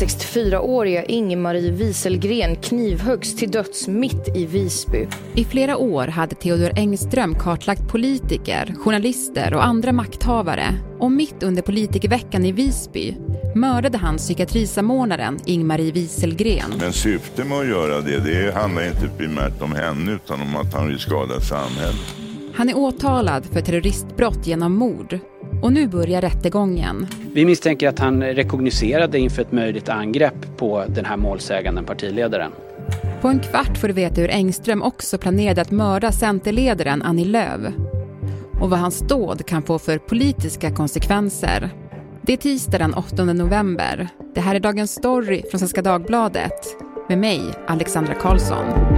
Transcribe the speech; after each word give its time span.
64-åriga 0.00 1.04
Ingmarie 1.04 1.70
Wieselgren 1.70 2.56
knivhöggs 2.56 3.36
till 3.36 3.50
döds 3.50 3.88
mitt 3.88 4.36
i 4.36 4.46
Visby. 4.46 5.06
I 5.34 5.44
flera 5.44 5.76
år 5.76 6.06
hade 6.06 6.34
Theodor 6.34 6.70
Engström 6.76 7.34
kartlagt 7.34 7.88
politiker, 7.88 8.74
journalister 8.78 9.54
och 9.54 9.64
andra 9.64 9.92
makthavare. 9.92 10.74
Och 10.98 11.12
mitt 11.12 11.42
under 11.42 11.62
politikerveckan 11.62 12.44
i 12.44 12.52
Visby 12.52 13.16
mördade 13.54 13.98
han 13.98 14.16
psykiatrisamordnaren 14.16 15.38
Ingmarie 15.46 15.92
Wieselgren. 15.92 16.72
Men 16.80 16.92
syftet 16.92 17.46
med 17.46 17.58
att 17.58 17.68
göra 17.68 18.00
det, 18.00 18.20
det 18.20 18.54
handlar 18.54 18.86
inte 18.86 19.08
primärt 19.18 19.62
om 19.62 19.72
henne 19.72 20.12
utan 20.12 20.40
om 20.40 20.56
att 20.56 20.74
han 20.74 20.88
vill 20.88 20.98
skada 20.98 21.40
samhället. 21.40 22.14
Han 22.54 22.68
är 22.68 22.76
åtalad 22.76 23.46
för 23.52 23.60
terroristbrott 23.60 24.46
genom 24.46 24.74
mord 24.74 25.18
och 25.64 25.72
nu 25.72 25.88
börjar 25.88 26.20
rättegången. 26.20 27.06
Vi 27.32 27.44
misstänker 27.44 27.88
att 27.88 27.98
han 27.98 28.22
rekognoserade 28.22 29.18
inför 29.18 29.42
ett 29.42 29.52
möjligt 29.52 29.88
angrepp 29.88 30.56
på 30.56 30.84
den 30.88 31.04
här 31.04 31.16
målsäganden 31.16 31.84
partiledaren. 31.84 32.52
På 33.20 33.28
en 33.28 33.40
kvart 33.40 33.78
får 33.78 33.88
du 33.88 33.94
veta 33.94 34.20
hur 34.20 34.30
Engström 34.30 34.82
också 34.82 35.18
planerade 35.18 35.62
att 35.62 35.70
mörda 35.70 36.12
Centerledaren 36.12 37.02
Annie 37.02 37.24
Lööf 37.24 37.74
och 38.60 38.70
vad 38.70 38.78
hans 38.78 39.00
dåd 39.00 39.46
kan 39.46 39.62
få 39.62 39.78
för 39.78 39.98
politiska 39.98 40.70
konsekvenser. 40.70 41.70
Det 42.22 42.32
är 42.32 42.36
tisdag 42.36 42.78
den 42.78 42.94
8 42.94 43.24
november. 43.24 44.08
Det 44.34 44.40
här 44.40 44.54
är 44.54 44.60
Dagens 44.60 44.90
Story 44.90 45.42
från 45.50 45.58
Svenska 45.58 45.82
Dagbladet 45.82 46.76
med 47.08 47.18
mig, 47.18 47.40
Alexandra 47.66 48.14
Karlsson. 48.14 48.93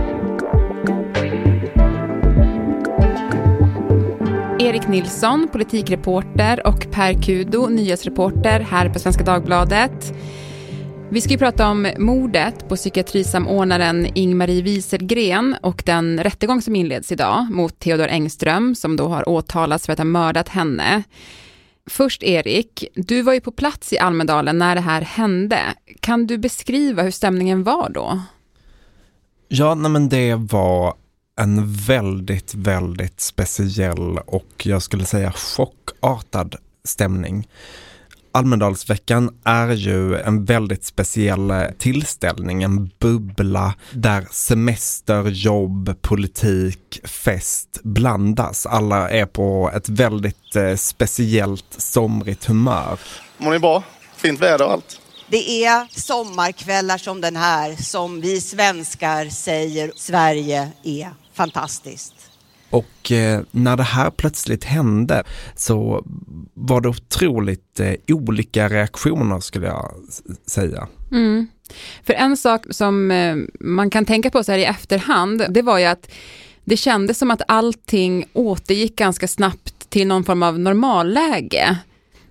Erik 4.67 4.89
Nilsson, 4.89 5.49
politikreporter 5.53 6.67
och 6.67 6.87
Per 6.91 7.23
Kudo, 7.23 7.67
nyhetsreporter 7.67 8.61
här 8.61 8.89
på 8.89 8.99
Svenska 8.99 9.25
Dagbladet. 9.25 10.15
Vi 11.11 11.21
ska 11.21 11.31
ju 11.31 11.39
prata 11.39 11.69
om 11.69 11.89
mordet 11.99 12.69
på 12.69 12.77
psykiatrisamordnaren 12.77 14.07
Ingmarie 14.15 14.63
Wieselgren 14.63 15.57
och 15.63 15.83
den 15.87 16.23
rättegång 16.23 16.63
som 16.63 16.77
inleds 16.77 17.13
idag 17.13 17.47
mot 17.51 17.79
Theodor 17.79 18.09
Engström 18.09 18.75
som 18.75 18.97
då 18.97 19.09
har 19.09 19.29
åtalats 19.29 19.87
för 19.87 19.93
att 19.93 19.99
ha 19.99 20.05
mördat 20.05 20.49
henne. 20.49 21.03
Först 21.91 22.23
Erik, 22.23 22.85
du 22.95 23.23
var 23.23 23.33
ju 23.33 23.41
på 23.41 23.53
plats 23.53 23.93
i 23.93 23.99
Almedalen 23.99 24.59
när 24.59 24.75
det 24.75 24.81
här 24.81 25.03
hände. 25.03 25.59
Kan 26.01 26.27
du 26.27 26.39
beskriva 26.39 27.03
hur 27.03 27.11
stämningen 27.11 27.63
var 27.63 27.89
då? 27.89 28.21
Ja, 29.49 29.75
nej 29.75 29.91
men 29.91 30.09
det 30.09 30.35
var 30.35 30.95
en 31.41 31.73
väldigt, 31.73 32.55
väldigt 32.55 33.21
speciell 33.21 34.19
och 34.19 34.67
jag 34.67 34.83
skulle 34.83 35.05
säga 35.05 35.33
chockartad 35.33 36.57
stämning. 36.85 37.49
Almedalsveckan 38.33 39.41
är 39.45 39.69
ju 39.69 40.17
en 40.17 40.45
väldigt 40.45 40.85
speciell 40.85 41.53
tillställning, 41.79 42.63
en 42.63 42.91
bubbla 42.99 43.75
där 43.91 44.27
semester, 44.31 45.25
jobb, 45.25 46.03
politik, 46.03 47.01
fest 47.05 47.81
blandas. 47.83 48.67
Alla 48.67 49.11
är 49.11 49.27
på 49.27 49.71
ett 49.75 49.89
väldigt 49.89 50.57
eh, 50.57 50.75
speciellt 50.75 51.75
somrigt 51.79 52.45
humör. 52.45 52.99
Mår 53.39 53.51
ni 53.51 53.59
bra? 53.59 53.83
Fint 54.17 54.41
väder 54.41 54.65
och 54.65 54.73
allt? 54.73 55.01
Det 55.29 55.65
är 55.65 56.01
sommarkvällar 56.01 56.99
som 56.99 57.21
den 57.21 57.37
här 57.37 57.83
som 57.83 58.21
vi 58.21 58.41
svenskar 58.41 59.29
säger 59.29 59.93
Sverige 59.97 60.69
är 60.83 61.11
fantastiskt. 61.37 62.15
Och 62.71 63.13
eh, 63.13 63.41
när 63.51 63.77
det 63.77 63.83
här 63.83 64.11
plötsligt 64.11 64.65
hände 64.65 65.25
så 65.55 66.05
var 66.55 66.81
det 66.81 66.89
otroligt 66.89 67.81
eh, 67.81 67.95
olika 68.09 68.69
reaktioner 68.69 69.41
skulle 69.41 69.67
jag 69.67 69.95
säga. 70.47 70.89
Mm. 71.13 71.49
För 72.03 72.13
en 72.13 72.37
sak 72.37 72.65
som 72.71 73.11
eh, 73.11 73.37
man 73.61 73.91
kan 73.91 74.05
tänka 74.05 74.31
på 74.31 74.45
så 74.45 74.53
här 74.53 74.59
i 74.59 74.65
efterhand, 74.65 75.47
det 75.51 75.63
var 75.63 75.79
ju 75.79 75.85
att 75.85 76.11
det 76.65 76.77
kändes 76.77 77.19
som 77.19 77.31
att 77.31 77.43
allting 77.49 78.25
återgick 78.33 78.97
ganska 78.97 79.29
snabbt 79.29 79.91
till 79.91 80.07
någon 80.07 80.25
form 80.25 80.43
av 80.43 80.59
normalläge. 80.59 81.79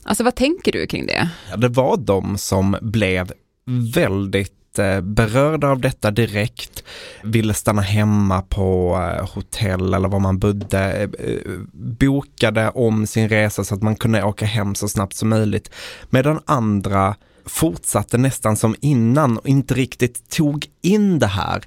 Alltså 0.04 0.24
vad 0.24 0.36
tänker 0.36 0.72
du 0.72 0.88
kring 0.88 1.06
det? 1.06 1.30
Ja, 1.50 1.58
det 1.58 1.68
var 1.68 1.98
de 1.98 2.38
som 2.38 2.78
blev 2.82 3.32
väldigt 3.94 4.65
Eh, 4.80 5.02
berörda 5.02 5.68
av 5.68 5.80
detta 5.80 6.12
direkt, 6.12 6.84
ville 7.24 7.54
stanna 7.54 7.82
hemma 7.82 8.42
på 8.42 9.00
eh, 9.02 9.30
hotell 9.34 9.94
eller 9.94 10.08
var 10.08 10.20
man 10.20 10.40
bodde, 10.40 11.10
eh, 11.20 11.52
bokade 11.74 12.70
om 12.70 13.08
sin 13.08 13.30
resa 13.30 13.64
så 13.64 13.76
att 13.76 13.82
man 13.82 13.96
kunde 13.96 14.24
åka 14.24 14.46
hem 14.46 14.76
så 14.76 14.88
snabbt 14.88 15.16
som 15.16 15.30
möjligt. 15.30 15.70
Medan 16.10 16.40
andra 16.46 17.16
fortsatte 17.46 18.18
nästan 18.18 18.58
som 18.58 18.76
innan 18.82 19.38
och 19.38 19.48
inte 19.48 19.74
riktigt 19.74 20.30
tog 20.30 20.68
in 20.82 21.20
det 21.20 21.28
här. 21.28 21.64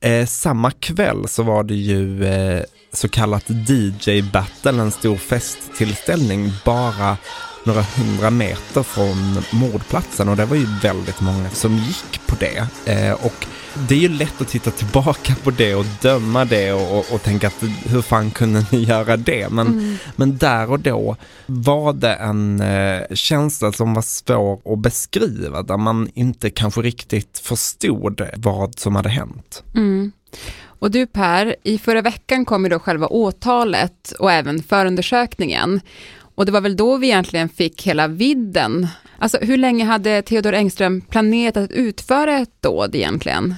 Eh, 0.00 0.26
samma 0.26 0.70
kväll 0.70 1.28
så 1.28 1.42
var 1.42 1.64
det 1.64 1.74
ju 1.74 2.24
eh, 2.24 2.62
så 2.92 3.08
kallat 3.08 3.44
DJ-battle, 3.48 4.80
en 4.80 4.90
stor 4.90 5.16
festtillställning 5.16 6.52
bara 6.64 7.16
några 7.64 7.82
hundra 7.82 8.30
meter 8.30 8.82
från 8.82 9.42
mordplatsen 9.52 10.28
och 10.28 10.36
det 10.36 10.44
var 10.44 10.56
ju 10.56 10.66
väldigt 10.82 11.20
många 11.20 11.50
som 11.50 11.76
gick 11.76 12.26
på 12.26 12.36
det. 12.40 12.66
Eh, 12.92 13.12
och 13.12 13.46
det 13.88 13.94
är 13.94 13.98
ju 13.98 14.08
lätt 14.08 14.40
att 14.40 14.48
titta 14.48 14.70
tillbaka 14.70 15.34
på 15.42 15.50
det 15.50 15.74
och 15.74 15.84
döma 16.02 16.44
det 16.44 16.72
och, 16.72 16.98
och, 16.98 17.04
och 17.12 17.22
tänka 17.22 17.46
att 17.46 17.62
hur 17.84 18.02
fan 18.02 18.30
kunde 18.30 18.64
ni 18.70 18.78
göra 18.78 19.16
det? 19.16 19.48
Men, 19.48 19.66
mm. 19.66 19.96
men 20.16 20.36
där 20.36 20.70
och 20.70 20.80
då 20.80 21.16
var 21.46 21.92
det 21.92 22.14
en 22.14 22.60
eh, 22.60 23.02
känsla 23.14 23.72
som 23.72 23.94
var 23.94 24.02
svår 24.02 24.72
att 24.72 24.78
beskriva, 24.78 25.62
där 25.62 25.76
man 25.76 26.10
inte 26.14 26.50
kanske 26.50 26.80
riktigt 26.80 27.38
förstod 27.38 28.28
vad 28.36 28.78
som 28.78 28.96
hade 28.96 29.08
hänt. 29.08 29.62
Mm. 29.74 30.12
Och 30.82 30.90
du 30.90 31.06
Per, 31.06 31.56
i 31.62 31.78
förra 31.78 32.02
veckan 32.02 32.44
kom 32.44 32.64
ju 32.64 32.70
då 32.70 32.78
själva 32.78 33.06
åtalet 33.06 34.12
och 34.18 34.32
även 34.32 34.62
förundersökningen. 34.62 35.80
Och 36.42 36.46
det 36.46 36.52
var 36.52 36.60
väl 36.60 36.76
då 36.76 36.96
vi 36.96 37.06
egentligen 37.06 37.48
fick 37.48 37.86
hela 37.86 38.08
vidden. 38.08 38.86
Alltså 39.18 39.38
hur 39.38 39.56
länge 39.56 39.84
hade 39.84 40.22
Theodor 40.22 40.54
Engström 40.54 41.00
planerat 41.00 41.56
att 41.56 41.70
utföra 41.70 42.38
ett 42.38 42.62
dåd 42.62 42.94
egentligen? 42.94 43.54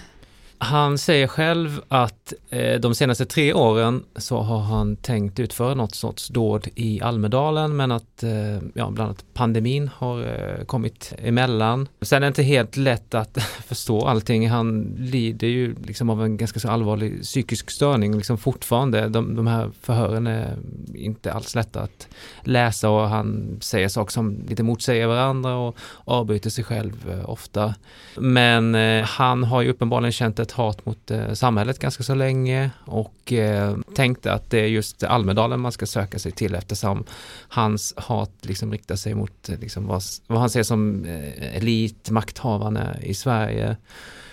Han 0.65 0.99
säger 0.99 1.27
själv 1.27 1.81
att 1.89 2.33
eh, 2.51 2.81
de 2.81 2.95
senaste 2.95 3.27
tre 3.27 3.53
åren 3.53 4.05
så 4.17 4.41
har 4.41 4.59
han 4.61 4.97
tänkt 4.97 5.41
utföra 5.41 5.75
något 5.75 5.95
sorts 5.95 6.29
dåd 6.29 6.69
i 6.75 7.01
Almedalen 7.03 7.77
men 7.77 7.93
att 7.93 8.23
eh, 8.23 8.55
ja, 8.75 8.91
bland 8.91 9.01
annat 9.01 9.25
pandemin 9.35 9.91
har 9.97 10.21
eh, 10.21 10.65
kommit 10.65 11.13
emellan. 11.19 11.89
Sen 12.01 12.17
är 12.17 12.21
det 12.21 12.27
inte 12.27 12.43
helt 12.43 12.77
lätt 12.77 13.15
att 13.15 13.43
förstå 13.67 14.07
allting. 14.07 14.49
Han 14.49 14.97
lider 14.99 15.47
ju 15.47 15.75
liksom 15.85 16.11
av 16.11 16.25
en 16.25 16.37
ganska 16.37 16.61
så 16.61 16.69
allvarlig 16.69 17.23
psykisk 17.23 17.71
störning 17.71 18.17
liksom 18.17 18.39
fortfarande. 18.39 19.09
De, 19.09 19.37
de 19.37 19.47
här 19.47 19.71
förhören 19.83 20.27
är 20.27 20.57
inte 20.95 21.33
alls 21.33 21.55
lätta 21.55 21.81
att 21.81 22.09
läsa 22.43 22.91
och 22.91 23.09
han 23.09 23.59
säger 23.61 23.89
saker 23.89 24.13
som 24.13 24.45
lite 24.49 24.63
motsäger 24.63 25.07
varandra 25.07 25.57
och 25.57 25.77
avbryter 26.05 26.51
sig 26.51 26.65
själv 26.65 27.11
eh, 27.11 27.31
ofta. 27.31 27.75
Men 28.17 28.75
eh, 28.75 29.05
han 29.05 29.45
har 29.45 29.63
ju 29.63 29.71
uppenbarligen 29.71 30.13
känt 30.13 30.39
ett 30.39 30.53
hat 30.55 30.87
mot 30.87 31.11
eh, 31.11 31.33
samhället 31.33 31.79
ganska 31.79 32.03
så 32.03 32.15
länge 32.15 32.71
och 32.85 33.33
eh, 33.33 33.77
tänkte 33.95 34.33
att 34.33 34.51
det 34.51 34.61
är 34.61 34.67
just 34.67 35.03
Almedalen 35.03 35.61
man 35.61 35.73
ska 35.73 35.87
söka 35.87 36.19
sig 36.19 36.33
till 36.33 36.55
eftersom 36.55 37.05
hans 37.49 37.95
hat 37.97 38.33
liksom 38.41 38.73
riktar 38.73 38.97
sig 38.97 39.15
mot 39.15 39.49
eh, 39.49 39.59
liksom 39.59 39.87
vad, 39.87 40.03
vad 40.27 40.41
han 40.41 40.51
ser 40.51 40.63
som 40.63 41.05
eh, 41.05 41.57
elit, 41.57 42.11
makthavarna 42.11 43.01
i 43.03 43.15
Sverige. 43.15 43.77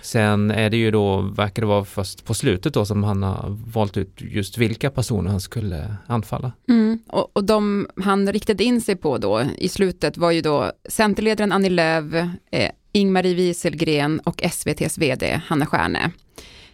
Sen 0.01 0.51
är 0.51 0.69
det 0.69 0.77
ju 0.77 0.91
då, 0.91 1.21
verkar 1.21 1.61
det 1.61 1.67
vara 1.67 1.85
först 1.85 2.25
på 2.25 2.33
slutet 2.33 2.73
då 2.73 2.85
som 2.85 3.03
han 3.03 3.23
har 3.23 3.57
valt 3.73 3.97
ut 3.97 4.13
just 4.17 4.57
vilka 4.57 4.89
personer 4.89 5.31
han 5.31 5.41
skulle 5.41 5.95
anfalla. 6.07 6.51
Mm. 6.69 6.99
Och, 7.07 7.31
och 7.33 7.43
de 7.43 7.87
han 8.03 8.31
riktade 8.31 8.63
in 8.63 8.81
sig 8.81 8.95
på 8.95 9.17
då 9.17 9.43
i 9.57 9.69
slutet 9.69 10.17
var 10.17 10.31
ju 10.31 10.41
då 10.41 10.71
Centerledaren 10.89 11.51
Annie 11.51 11.69
Lööf, 11.69 12.13
eh, 12.51 12.71
Ingmarie 12.91 13.33
Wieselgren 13.33 14.19
och 14.19 14.43
SVTs 14.43 14.97
vd 14.97 15.41
Hanna 15.45 15.65
Stjärne. 15.65 16.11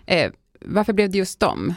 Eh, 0.05 0.31
varför 0.61 0.93
blev 0.93 1.11
det 1.11 1.17
just 1.17 1.39
dem? 1.39 1.73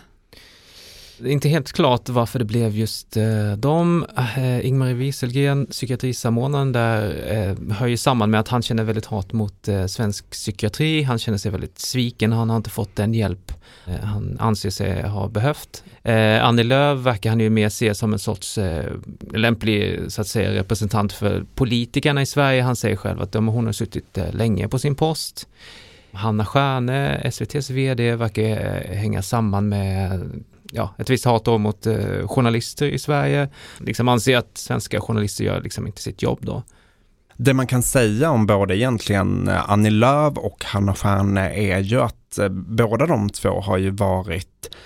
Det 1.23 1.29
är 1.29 1.33
inte 1.33 1.49
helt 1.49 1.73
klart 1.73 2.09
varför 2.09 2.39
det 2.39 2.45
blev 2.45 2.77
just 2.77 3.17
eh, 3.17 3.53
dem. 3.53 4.07
Eh, 4.37 4.67
Ingmar 4.67 4.93
Wieselgren, 4.93 5.67
psykiatrisamordnaren 5.67 6.73
där, 6.73 7.25
eh, 7.33 7.75
hör 7.77 7.87
ju 7.87 7.97
samman 7.97 8.31
med 8.31 8.41
att 8.41 8.49
han 8.49 8.63
känner 8.63 8.85
väldigt 8.85 9.07
hat 9.07 9.33
mot 9.33 9.69
eh, 9.69 9.87
svensk 9.87 10.31
psykiatri. 10.31 11.03
Han 11.03 11.19
känner 11.19 11.39
sig 11.39 11.51
väldigt 11.51 11.79
sviken, 11.79 12.33
han 12.33 12.51
har 12.51 12.57
inte 12.57 12.71
fått 12.71 12.97
den 12.97 13.15
hjälp 13.15 13.53
eh, 13.87 14.05
han 14.05 14.37
anser 14.41 14.71
sig 14.71 15.03
ha 15.03 15.29
behövt. 15.29 15.85
Eh, 16.03 16.45
Annie 16.45 16.65
Lööf 16.65 16.99
verkar 16.99 17.31
han 17.31 17.41
ju 17.41 17.51
mer 17.51 17.69
se 17.69 17.95
som 17.95 18.13
en 18.13 18.19
sorts 18.19 18.59
eh, 18.59 18.93
lämplig 19.35 20.01
så 20.09 20.21
att 20.21 20.29
säga, 20.29 20.55
representant 20.55 21.13
för 21.13 21.45
politikerna 21.55 22.23
i 22.23 22.27
Sverige. 22.27 22.63
Han 22.63 22.77
säger 22.77 22.97
själv 22.97 23.21
att 23.21 23.33
de, 23.33 23.47
hon 23.47 23.67
har 23.67 23.73
suttit 23.73 24.19
eh, 24.19 24.33
länge 24.33 24.69
på 24.69 24.79
sin 24.79 24.95
post. 24.95 25.49
Hanna 26.13 26.45
Stjärne, 26.45 27.21
SVTs 27.25 27.71
VD, 27.71 28.17
verkar 28.17 28.43
eh, 28.43 28.97
hänga 28.97 29.23
samman 29.23 29.69
med 29.69 30.21
ja, 30.73 30.95
ett 30.99 31.11
visst 31.11 31.25
hat 31.25 31.47
mot 31.47 31.87
eh, 31.87 32.29
journalister 32.29 32.87
i 32.87 32.99
Sverige. 32.99 33.49
Liksom 33.79 34.09
anser 34.09 34.37
att 34.37 34.59
svenska 34.59 35.01
journalister 35.01 35.45
gör 35.45 35.61
liksom 35.61 35.87
inte 35.87 36.03
sitt 36.03 36.23
jobb 36.23 36.39
då. 36.43 36.63
Det 37.37 37.55
man 37.55 37.67
kan 37.67 37.83
säga 37.83 38.31
om 38.31 38.47
både 38.47 38.77
egentligen 38.77 39.49
eh, 39.49 39.71
Annie 39.71 39.91
Lööf 39.91 40.39
och 40.39 40.65
Hanna 40.65 40.95
Stjärne 40.95 41.51
är 41.51 41.79
ju 41.79 42.01
att 42.01 42.39
eh, 42.39 42.49
båda 42.49 43.07
de 43.07 43.31
två 43.31 43.61
har 43.61 43.79
ju 43.79 43.91
varit 43.91 44.77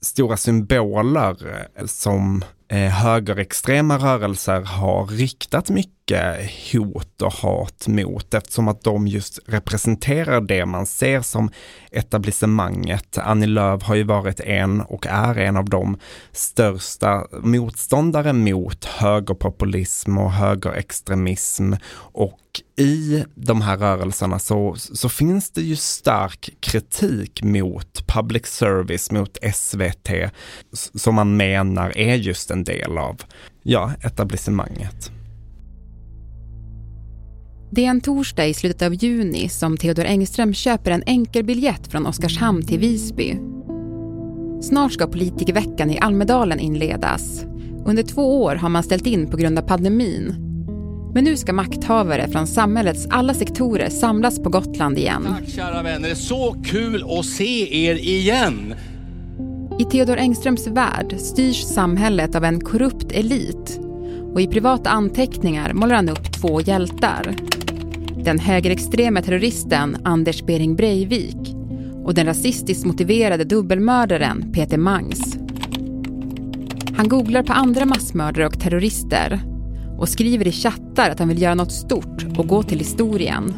stora 0.00 0.36
symboler 0.36 1.36
eh, 1.76 1.86
som 1.86 2.44
Eh, 2.68 2.90
högerextrema 2.90 3.98
rörelser 3.98 4.60
har 4.60 5.06
riktat 5.06 5.70
mycket 5.70 6.50
hot 6.72 7.22
och 7.22 7.32
hat 7.32 7.88
mot 7.88 8.34
eftersom 8.34 8.68
att 8.68 8.82
de 8.82 9.06
just 9.06 9.38
representerar 9.46 10.40
det 10.40 10.66
man 10.66 10.86
ser 10.86 11.20
som 11.20 11.50
etablissemanget. 11.90 13.18
Annie 13.18 13.46
Lööf 13.46 13.82
har 13.82 13.94
ju 13.94 14.02
varit 14.02 14.40
en 14.40 14.80
och 14.80 15.06
är 15.06 15.38
en 15.38 15.56
av 15.56 15.64
de 15.64 15.98
största 16.32 17.26
motståndare 17.42 18.32
mot 18.32 18.84
högerpopulism 18.84 20.18
och 20.18 20.32
högerextremism 20.32 21.72
och 21.96 22.40
i 22.76 23.24
de 23.34 23.62
här 23.62 23.76
rörelserna 23.76 24.38
så, 24.38 24.74
så 24.76 25.08
finns 25.08 25.50
det 25.50 25.62
ju 25.62 25.76
stark 25.76 26.50
kritik 26.60 27.42
mot 27.42 28.06
public 28.06 28.46
service, 28.46 29.10
mot 29.10 29.38
SVT, 29.54 30.10
som 30.94 31.14
man 31.14 31.36
menar 31.36 31.98
är 31.98 32.14
just 32.14 32.50
en 32.54 32.64
del 32.64 32.98
av 32.98 33.22
ja, 33.62 33.92
etablissemanget. 34.02 35.10
Det 37.70 37.84
är 37.84 37.90
en 37.90 38.00
torsdag 38.00 38.46
i 38.46 38.54
slutet 38.54 38.82
av 38.82 38.94
juni 38.94 39.48
som 39.48 39.76
Theodor 39.76 40.04
Engström 40.04 40.54
köper 40.54 40.90
en 40.90 41.02
enkelbiljett 41.06 41.86
från 41.86 42.06
Oskarshamn 42.06 42.66
till 42.66 42.78
Visby. 42.78 43.36
Snart 44.62 44.92
ska 44.92 45.06
politikerveckan 45.06 45.90
i 45.90 45.98
Almedalen 45.98 46.60
inledas. 46.60 47.44
Under 47.86 48.02
två 48.02 48.42
år 48.42 48.54
har 48.56 48.68
man 48.68 48.82
ställt 48.82 49.06
in 49.06 49.30
på 49.30 49.36
grund 49.36 49.58
av 49.58 49.62
pandemin. 49.62 50.34
Men 51.14 51.24
nu 51.24 51.36
ska 51.36 51.52
makthavare 51.52 52.28
från 52.28 52.46
samhällets 52.46 53.06
alla 53.10 53.34
sektorer 53.34 53.90
samlas 53.90 54.42
på 54.42 54.50
Gotland 54.50 54.98
igen. 54.98 55.26
Tack 55.28 55.48
kära 55.48 55.82
vänner, 55.82 56.08
det 56.08 56.10
är 56.10 56.14
så 56.14 56.56
kul 56.64 57.04
att 57.18 57.26
se 57.26 57.86
er 57.86 57.94
igen! 57.94 58.74
I 59.78 59.84
Theodor 59.84 60.16
Engströms 60.16 60.66
värld 60.66 61.14
styrs 61.18 61.64
samhället 61.64 62.34
av 62.34 62.44
en 62.44 62.60
korrupt 62.60 63.12
elit 63.12 63.80
och 64.32 64.40
i 64.40 64.46
privata 64.46 64.90
anteckningar 64.90 65.72
målar 65.72 65.94
han 65.94 66.08
upp 66.08 66.32
två 66.32 66.60
hjältar. 66.60 67.34
Den 68.24 68.38
högerextrema 68.38 69.22
terroristen 69.22 69.96
Anders 70.04 70.42
Bering 70.42 70.76
Breivik 70.76 71.54
och 72.04 72.14
den 72.14 72.26
rasistiskt 72.26 72.86
motiverade 72.86 73.44
dubbelmördaren 73.44 74.52
Peter 74.52 74.78
Mangs. 74.78 75.36
Han 76.96 77.08
googlar 77.08 77.42
på 77.42 77.52
andra 77.52 77.84
massmördare 77.84 78.46
och 78.46 78.60
terrorister 78.60 79.40
och 79.98 80.08
skriver 80.08 80.48
i 80.48 80.52
chattar 80.52 81.10
att 81.10 81.18
han 81.18 81.28
vill 81.28 81.42
göra 81.42 81.54
något 81.54 81.72
stort 81.72 82.38
och 82.38 82.48
gå 82.48 82.62
till 82.62 82.78
historien. 82.78 83.54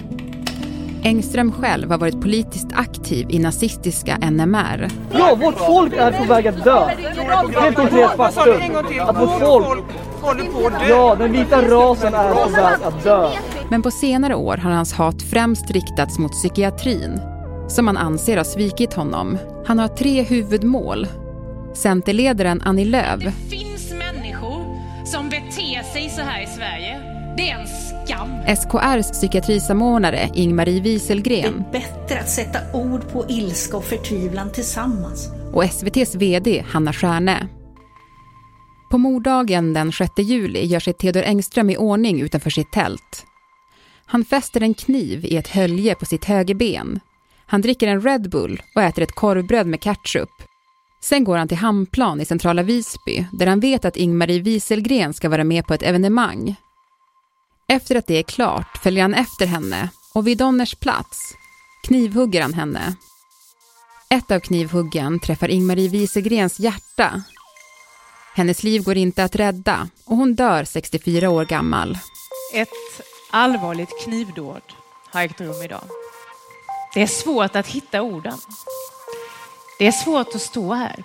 Engström 1.06 1.52
själv 1.52 1.90
har 1.90 1.98
varit 1.98 2.20
politiskt 2.20 2.68
aktiv 2.74 3.26
i 3.30 3.38
nazistiska 3.38 4.18
NMR. 4.30 4.88
Ja, 5.12 5.34
vårt 5.34 5.58
folk 5.58 5.92
är 5.96 6.12
på 6.12 6.24
väg 6.24 6.48
att 6.48 6.64
dö. 6.64 6.86
Helt 7.60 7.76
konkret 7.76 8.16
faktum. 8.16 8.76
Att 9.00 9.20
vårt 9.20 9.38
folk 9.40 9.84
Ja, 10.88 11.14
den 11.18 11.32
vita 11.32 11.62
rasen 11.62 12.14
är 12.14 12.34
på 12.34 12.50
väg 12.50 12.82
att 12.82 13.04
dö. 13.04 13.30
Men 13.70 13.82
på 13.82 13.90
senare 13.90 14.34
år 14.34 14.56
har 14.56 14.70
hans 14.70 14.92
hat 14.92 15.22
främst 15.22 15.70
riktats 15.70 16.18
mot 16.18 16.32
psykiatrin, 16.32 17.20
som 17.68 17.86
han 17.86 17.96
anser 17.96 18.36
har 18.36 18.44
svikit 18.44 18.94
honom. 18.94 19.38
Han 19.66 19.78
har 19.78 19.88
tre 19.88 20.22
huvudmål. 20.22 21.06
Centerledaren 21.74 22.62
Annie 22.64 22.84
Lööf. 22.84 23.20
Det 23.20 23.56
finns 23.56 23.92
människor 23.92 24.76
som 25.04 25.28
beter 25.28 25.92
sig 25.92 26.10
så 26.10 26.22
här 26.22 26.42
i 26.42 26.46
Sverige. 26.46 27.00
Det 27.36 27.50
är 27.50 27.58
en 27.58 27.66
skam. 28.06 28.28
SKRs 28.56 29.12
psykiatrisamordnare 29.12 30.30
Ingmarie 30.34 30.80
Wieselgren. 30.80 31.64
Det 31.72 31.78
är 31.78 31.82
bättre 31.82 32.20
att 32.20 32.30
sätta 32.30 32.58
ord 32.72 33.08
på 33.12 33.26
ilska 33.28 33.76
och 33.76 33.84
förtvivlan 33.84 34.52
tillsammans. 34.52 35.28
Och 35.52 35.64
SVTs 35.64 36.14
VD 36.14 36.64
Hanna 36.68 36.92
Stjärne. 36.92 37.48
På 38.90 38.98
morddagen 38.98 39.72
den 39.72 39.92
6 39.92 40.12
juli 40.18 40.66
gör 40.66 40.80
sig 40.80 40.92
Theodor 40.92 41.22
Engström 41.22 41.70
i 41.70 41.76
ordning 41.76 42.20
utanför 42.20 42.50
sitt 42.50 42.72
tält. 42.72 43.26
Han 44.06 44.24
fäster 44.24 44.60
en 44.60 44.74
kniv 44.74 45.24
i 45.24 45.36
ett 45.36 45.48
hölje 45.48 45.94
på 45.94 46.04
sitt 46.04 46.24
högerben. 46.24 47.00
Han 47.46 47.60
dricker 47.60 47.88
en 47.88 48.00
Red 48.00 48.30
Bull 48.30 48.62
och 48.74 48.82
äter 48.82 49.02
ett 49.02 49.14
korvbröd 49.14 49.66
med 49.66 49.80
ketchup. 49.80 50.30
Sen 51.00 51.24
går 51.24 51.36
han 51.36 51.48
till 51.48 51.56
Hamplan 51.56 52.20
i 52.20 52.24
centrala 52.24 52.62
Visby 52.62 53.26
där 53.32 53.46
han 53.46 53.60
vet 53.60 53.84
att 53.84 53.96
Ingmarie 53.96 54.40
Wieselgren 54.40 55.14
ska 55.14 55.28
vara 55.28 55.44
med 55.44 55.66
på 55.66 55.74
ett 55.74 55.82
evenemang. 55.82 56.56
Efter 57.68 57.96
att 57.96 58.06
det 58.06 58.18
är 58.18 58.22
klart 58.22 58.78
följer 58.82 59.02
han 59.02 59.14
efter 59.14 59.46
henne 59.46 59.88
och 60.14 60.26
vid 60.26 60.38
Donners 60.38 60.74
plats 60.74 61.34
knivhugger 61.82 62.42
han 62.42 62.54
henne. 62.54 62.94
Ett 64.10 64.30
av 64.30 64.40
knivhuggen 64.40 65.20
träffar 65.20 65.48
Ingmarie 65.48 65.88
Wieselgrens 65.88 66.60
hjärta. 66.60 67.22
Hennes 68.34 68.62
liv 68.62 68.82
går 68.82 68.96
inte 68.96 69.24
att 69.24 69.36
rädda 69.36 69.88
och 70.04 70.16
hon 70.16 70.34
dör 70.34 70.64
64 70.64 71.30
år 71.30 71.44
gammal. 71.44 71.98
Ett 72.54 72.68
allvarligt 73.30 74.02
knivdåd 74.04 74.62
har 75.12 75.22
ägt 75.22 75.40
rum 75.40 75.62
idag. 75.62 75.84
Det 76.94 77.02
är 77.02 77.06
svårt 77.06 77.56
att 77.56 77.66
hitta 77.66 78.02
orden. 78.02 78.38
Det 79.78 79.86
är 79.86 79.92
svårt 79.92 80.34
att 80.34 80.40
stå 80.40 80.74
här. 80.74 81.04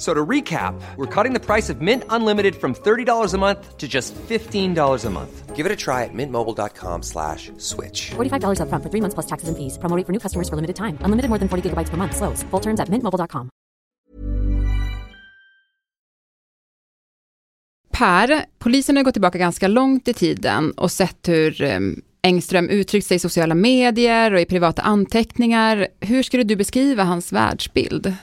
So 0.00 0.14
to 0.14 0.24
recap, 0.24 0.80
we're 0.96 1.14
cutting 1.14 1.34
the 1.34 1.44
price 1.44 1.68
of 1.68 1.82
Mint 1.82 2.04
Unlimited 2.08 2.56
from 2.56 2.74
$30 2.74 3.34
a 3.34 3.38
month 3.38 3.76
to 3.76 3.86
just 3.86 4.14
$15 4.14 5.04
a 5.04 5.10
month. 5.10 5.54
Give 5.54 5.66
it 5.66 5.72
a 5.72 5.76
try 5.76 6.04
at 6.04 6.14
mintmobile.com 6.14 7.02
slash 7.02 7.52
switch. 7.58 8.12
$45 8.12 8.62
up 8.62 8.70
front 8.70 8.82
for 8.82 8.88
three 8.88 9.02
months 9.02 9.14
plus 9.14 9.26
taxes 9.26 9.48
and 9.50 9.58
fees. 9.58 9.78
Promo 9.78 10.06
for 10.06 10.12
new 10.12 10.18
customers 10.18 10.48
for 10.48 10.56
limited 10.56 10.76
time. 10.76 10.96
Unlimited 11.04 11.28
more 11.28 11.38
than 11.38 11.48
40 11.48 11.68
gigabytes 11.68 11.90
per 11.90 11.98
month. 11.98 12.16
Slows. 12.16 12.42
Full 12.50 12.60
terms 12.60 12.80
at 12.80 12.88
mintmobile.com. 12.88 13.50
Per, 17.90 18.44
polisen 18.58 18.96
har 18.96 19.04
gått 19.04 19.14
tillbaka 19.14 19.38
ganska 19.38 19.68
långt 19.68 20.08
i 20.08 20.12
tiden 20.12 20.72
och 20.72 20.92
sett 20.92 21.28
hur 21.28 21.62
um, 21.62 22.02
Engström 22.22 22.68
uttryckt 22.68 23.06
sig 23.06 23.14
i 23.14 23.18
sociala 23.18 23.54
medier 23.54 24.34
och 24.34 24.40
i 24.40 24.44
privata 24.44 24.82
anteckningar. 24.82 25.88
Hur 26.00 26.22
skulle 26.22 26.42
du 26.42 26.56
beskriva 26.56 27.04
hans 27.04 27.32
världsbild? 27.32 28.16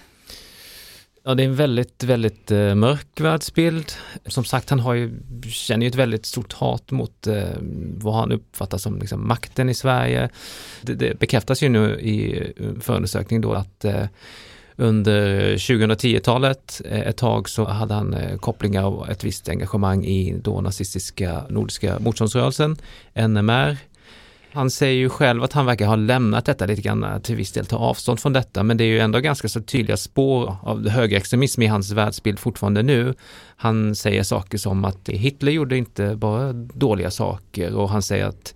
Ja, 1.28 1.36
det 1.36 1.44
är 1.44 1.48
en 1.48 1.56
väldigt, 1.56 2.04
väldigt 2.04 2.52
eh, 2.52 2.76
mörk 2.76 3.20
världsbild. 3.20 3.92
Som 4.26 4.46
sagt, 4.46 4.70
han 4.70 4.80
har 4.80 4.94
ju, 4.94 5.12
känner 5.48 5.86
ju 5.86 5.88
ett 5.88 5.96
väldigt 5.96 6.26
stort 6.26 6.54
hat 6.54 6.92
mot 6.92 7.28
eh, 7.28 7.44
vad 7.98 8.16
han 8.16 8.32
uppfattar 8.32 8.78
som 8.78 9.00
liksom, 9.00 9.28
makten 9.28 9.70
i 9.70 9.74
Sverige. 9.74 10.30
Det, 10.82 10.94
det 10.94 11.20
bekräftas 11.20 11.64
ju 11.64 11.70
nu 11.70 12.00
i 12.00 12.38
eh, 12.58 12.80
förundersökning 12.82 13.42
då 13.42 13.54
att 13.54 13.86
eh, 13.86 14.06
under 14.76 15.54
2010-talet 15.56 16.82
eh, 16.86 17.00
ett 17.00 17.18
tag 17.18 17.50
så 17.50 17.66
hade 17.66 17.94
han 17.94 18.14
eh, 18.14 18.38
kopplingar 18.38 18.86
och 18.86 19.10
ett 19.10 19.24
visst 19.24 19.50
engagemang 19.50 20.06
i 20.06 20.40
då 20.44 20.62
nazistiska 20.62 21.44
Nordiska 21.50 22.00
motståndsrörelsen, 22.00 22.78
NMR. 23.16 23.78
Han 24.54 24.70
säger 24.70 24.94
ju 24.94 25.10
själv 25.10 25.44
att 25.44 25.54
han 25.54 25.66
verkar 25.66 25.86
ha 25.86 25.96
lämnat 25.96 26.46
detta 26.46 26.66
lite 26.66 26.82
grann, 26.82 27.22
till 27.22 27.36
viss 27.36 27.52
del 27.52 27.66
ta 27.66 27.78
avstånd 27.78 28.20
från 28.20 28.34
detta, 28.34 28.64
men 28.64 28.78
det 28.78 28.84
är 28.84 28.88
ju 28.88 29.00
ändå 29.00 29.20
ganska 29.20 29.50
så 29.50 29.62
tydliga 29.62 29.98
spår 29.98 30.56
av 30.62 30.90
högerextremism 30.90 31.62
i 31.62 31.68
hans 31.68 31.92
världsbild 31.92 32.40
fortfarande 32.40 32.84
nu. 32.84 33.14
Han 33.58 33.96
säger 33.96 34.24
saker 34.24 34.58
som 34.58 34.86
att 34.86 35.10
Hitler 35.10 35.52
gjorde 35.52 35.78
inte 35.78 36.16
bara 36.16 36.54
dåliga 36.54 37.12
saker 37.12 37.76
och 37.76 37.90
han 37.90 38.02
säger 38.02 38.26
att 38.26 38.54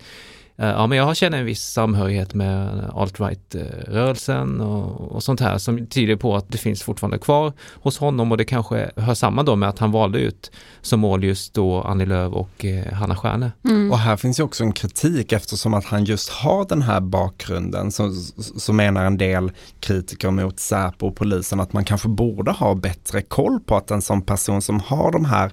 ja, 0.66 0.86
men 0.86 0.98
jag 0.98 1.16
känner 1.16 1.38
en 1.38 1.44
viss 1.44 1.62
samhörighet 1.62 2.34
med 2.34 2.84
alt-right-rörelsen 2.94 4.60
och, 4.60 5.12
och, 5.12 5.22
sånt 5.22 5.40
här 5.40 5.58
som 5.58 5.86
tyder 5.86 6.16
på 6.16 6.36
att 6.36 6.52
det 6.52 6.58
finns 6.58 6.82
fortfarande 6.82 7.18
kvar 7.18 7.52
hos 7.74 7.98
honom 7.98 8.32
och 8.32 8.38
det 8.38 8.44
kanske 8.44 8.90
hör 8.96 9.14
samman 9.14 9.44
då 9.44 9.56
med 9.56 9.68
att 9.68 9.78
han 9.78 9.90
valde 9.90 10.18
ut 10.18 10.50
som 10.80 11.00
mål 11.00 11.24
just 11.24 11.54
då 11.54 11.82
Annie 11.82 12.06
Lööf 12.06 12.32
och 12.32 12.64
eh, 12.64 12.92
Hanna 12.92 13.16
Stjärne. 13.16 13.52
Mm. 13.64 13.90
Och 13.92 13.98
här 13.98 14.16
finns 14.16 14.40
ju 14.40 14.44
också 14.44 14.64
en 14.64 14.72
kritik 14.72 15.32
eftersom 15.32 15.74
att 15.74 15.84
han 15.84 16.04
just 16.04 16.30
har 16.30 16.64
den 16.68 16.82
här 16.82 17.00
bakgrunden 17.00 17.92
så, 17.92 18.12
så 18.58 18.72
menar 18.72 19.04
en 19.04 19.18
del 19.18 19.52
kritiker 19.80 20.30
mot 20.30 20.60
Säpo 20.60 21.06
och 21.06 21.16
polisen 21.16 21.60
att 21.60 21.72
man 21.72 21.84
kanske 21.84 22.08
borde 22.08 22.50
ha 22.50 22.74
bättre 22.74 23.22
koll 23.22 23.60
på 23.60 23.76
att 23.76 23.90
en 23.90 24.02
sån 24.02 24.22
person 24.22 24.62
som 24.62 24.80
har 24.80 25.12
de 25.12 25.24
här 25.24 25.52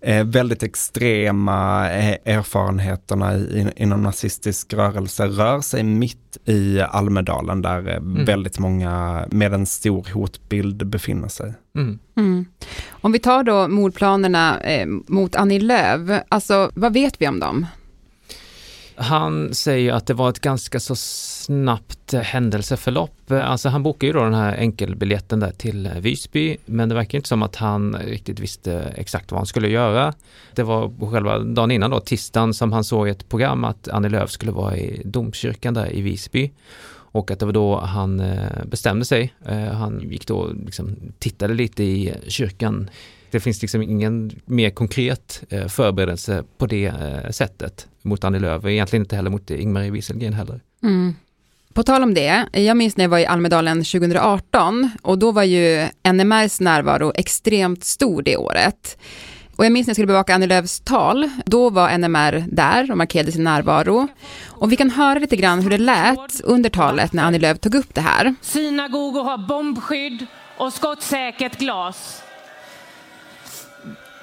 eh, 0.00 0.24
väldigt 0.24 0.62
extrema 0.62 1.90
eh, 1.90 2.16
erfarenheterna 2.24 3.36
i, 3.36 3.72
inom 3.76 4.02
nazistisk 4.02 4.74
rörelse 4.74 5.26
rör 5.26 5.60
sig 5.60 5.82
mitt 5.82 6.38
i 6.44 6.80
Almedalen 6.80 7.62
där 7.62 7.88
eh, 7.88 7.96
mm. 7.96 8.24
väldigt 8.24 8.58
många 8.58 9.24
med 9.30 9.54
en 9.54 9.66
stor 9.66 10.06
hotbild 10.14 10.86
befinner 10.86 11.28
sig. 11.28 11.54
Mm. 11.76 11.98
Mm. 12.16 12.46
Om 12.90 13.12
vi 13.12 13.18
tar 13.18 13.42
då 13.42 13.68
mordplanerna 13.68 14.60
eh, 14.60 14.86
mot 15.06 15.36
Annie 15.36 15.60
Lööf, 15.60 16.22
alltså 16.28 16.70
vad 16.74 16.92
vet 16.92 17.20
vi 17.20 17.28
om 17.28 17.40
dem? 17.40 17.66
Han 19.00 19.54
säger 19.54 19.92
att 19.92 20.06
det 20.06 20.14
var 20.14 20.30
ett 20.30 20.40
ganska 20.40 20.80
så 20.80 20.96
snabbt 20.96 22.12
händelseförlopp. 22.12 23.30
Alltså 23.30 23.68
han 23.68 23.82
bokade 23.82 24.06
ju 24.06 24.12
då 24.12 24.24
den 24.24 24.34
här 24.34 24.56
enkelbiljetten 24.56 25.40
där 25.40 25.50
till 25.50 25.90
Visby, 26.00 26.56
men 26.66 26.88
det 26.88 26.94
verkar 26.94 27.18
inte 27.18 27.28
som 27.28 27.42
att 27.42 27.56
han 27.56 27.96
riktigt 27.96 28.40
visste 28.40 28.92
exakt 28.96 29.32
vad 29.32 29.38
han 29.38 29.46
skulle 29.46 29.68
göra. 29.68 30.14
Det 30.54 30.62
var 30.62 31.10
själva 31.10 31.38
dagen 31.38 31.70
innan 31.70 31.90
då, 31.90 32.00
tisdagen, 32.00 32.54
som 32.54 32.72
han 32.72 32.84
såg 32.84 33.08
i 33.08 33.10
ett 33.10 33.28
program 33.28 33.64
att 33.64 33.88
Annie 33.88 34.08
Lööf 34.08 34.30
skulle 34.30 34.52
vara 34.52 34.76
i 34.76 35.02
domkyrkan 35.04 35.74
där 35.74 35.92
i 35.94 36.00
Visby 36.00 36.50
och 37.10 37.30
att 37.30 37.38
det 37.38 37.46
var 37.46 37.52
då 37.52 37.80
han 37.80 38.20
eh, 38.20 38.64
bestämde 38.64 39.04
sig. 39.04 39.34
Eh, 39.46 39.72
han 39.72 40.00
gick 40.10 40.26
då 40.26 40.50
liksom, 40.64 40.96
tittade 41.18 41.54
lite 41.54 41.84
i 41.84 42.14
kyrkan 42.28 42.90
det 43.30 43.40
finns 43.40 43.62
liksom 43.62 43.82
ingen 43.82 44.40
mer 44.44 44.70
konkret 44.70 45.42
eh, 45.48 45.66
förberedelse 45.66 46.44
på 46.58 46.66
det 46.66 46.86
eh, 46.86 47.30
sättet 47.30 47.88
mot 48.02 48.24
Annie 48.24 48.38
Lööf, 48.38 48.64
egentligen 48.64 49.02
inte 49.02 49.16
heller 49.16 49.30
mot 49.30 49.50
Ingmarie 49.50 49.90
Wieselgren 49.90 50.32
heller. 50.32 50.60
Mm. 50.82 51.14
På 51.72 51.82
tal 51.82 52.02
om 52.02 52.14
det, 52.14 52.46
jag 52.52 52.76
minns 52.76 52.96
när 52.96 53.04
jag 53.04 53.08
var 53.08 53.18
i 53.18 53.26
Almedalen 53.26 53.84
2018 53.84 54.90
och 55.02 55.18
då 55.18 55.32
var 55.32 55.42
ju 55.42 55.88
NMRs 56.12 56.60
närvaro 56.60 57.12
extremt 57.14 57.84
stor 57.84 58.22
det 58.22 58.36
året. 58.36 58.98
Och 59.56 59.64
jag 59.64 59.72
minns 59.72 59.86
när 59.86 59.90
jag 59.90 59.96
skulle 59.96 60.06
bevaka 60.06 60.34
Annie 60.34 60.46
Lööfs 60.46 60.80
tal, 60.80 61.30
då 61.46 61.70
var 61.70 61.98
NMR 61.98 62.44
där 62.48 62.90
och 62.90 62.96
markerade 62.98 63.32
sin 63.32 63.44
närvaro. 63.44 64.08
Och 64.46 64.72
vi 64.72 64.76
kan 64.76 64.90
höra 64.90 65.18
lite 65.18 65.36
grann 65.36 65.60
hur 65.60 65.70
det 65.70 65.78
lät 65.78 66.40
under 66.44 66.70
talet 66.70 67.12
när 67.12 67.22
Annie 67.22 67.38
Lööf 67.38 67.58
tog 67.58 67.74
upp 67.74 67.94
det 67.94 68.00
här. 68.00 68.34
Synagogor 68.40 69.24
har 69.24 69.48
bombskydd 69.48 70.26
och 70.56 70.72
skottsäkert 70.72 71.58
glas. 71.58 72.22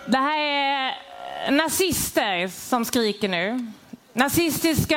Det 0.05 0.17
här 0.17 0.39
är 0.39 0.93
nazister 1.51 2.47
som 2.47 2.85
skriker 2.85 3.27
nu. 3.27 3.71
Nazistiska 4.13 4.95